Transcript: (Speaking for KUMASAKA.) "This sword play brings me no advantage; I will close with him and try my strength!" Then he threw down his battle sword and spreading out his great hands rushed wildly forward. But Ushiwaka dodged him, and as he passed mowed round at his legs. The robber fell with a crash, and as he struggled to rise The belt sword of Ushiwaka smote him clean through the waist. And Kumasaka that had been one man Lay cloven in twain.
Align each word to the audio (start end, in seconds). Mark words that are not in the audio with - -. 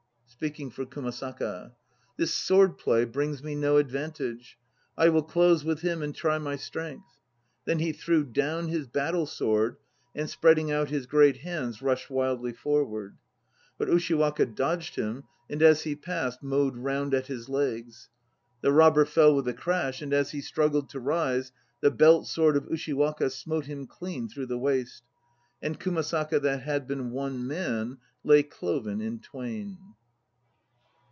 (Speaking 0.41 0.71
for 0.71 0.87
KUMASAKA.) 0.87 1.73
"This 2.17 2.33
sword 2.33 2.79
play 2.79 3.05
brings 3.05 3.43
me 3.43 3.53
no 3.53 3.77
advantage; 3.77 4.57
I 4.97 5.07
will 5.09 5.21
close 5.21 5.63
with 5.63 5.81
him 5.81 6.01
and 6.01 6.15
try 6.15 6.39
my 6.39 6.55
strength!" 6.55 7.19
Then 7.65 7.77
he 7.77 7.91
threw 7.91 8.23
down 8.23 8.67
his 8.67 8.87
battle 8.87 9.27
sword 9.27 9.75
and 10.15 10.27
spreading 10.27 10.71
out 10.71 10.89
his 10.89 11.05
great 11.05 11.39
hands 11.41 11.83
rushed 11.83 12.09
wildly 12.09 12.53
forward. 12.53 13.17
But 13.77 13.87
Ushiwaka 13.89 14.47
dodged 14.47 14.95
him, 14.95 15.25
and 15.47 15.61
as 15.61 15.83
he 15.83 15.95
passed 15.95 16.41
mowed 16.41 16.75
round 16.75 17.13
at 17.13 17.27
his 17.27 17.47
legs. 17.47 18.09
The 18.61 18.71
robber 18.73 19.05
fell 19.05 19.35
with 19.35 19.47
a 19.47 19.53
crash, 19.53 20.01
and 20.01 20.11
as 20.11 20.31
he 20.31 20.41
struggled 20.41 20.89
to 20.89 20.99
rise 20.99 21.51
The 21.81 21.91
belt 21.91 22.25
sword 22.25 22.57
of 22.57 22.65
Ushiwaka 22.65 23.29
smote 23.29 23.67
him 23.67 23.85
clean 23.85 24.27
through 24.27 24.47
the 24.47 24.57
waist. 24.57 25.03
And 25.61 25.79
Kumasaka 25.79 26.41
that 26.41 26.63
had 26.63 26.87
been 26.87 27.11
one 27.11 27.45
man 27.45 27.99
Lay 28.23 28.41
cloven 28.41 29.01
in 29.01 29.19
twain. 29.19 29.77